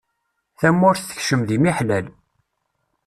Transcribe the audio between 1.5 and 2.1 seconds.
miḥlal.